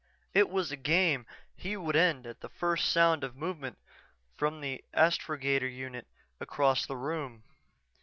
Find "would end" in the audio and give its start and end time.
1.77-2.25